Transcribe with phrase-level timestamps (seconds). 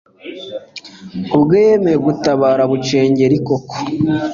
[1.35, 3.75] ubwe yemeye gutabara bucengeli koko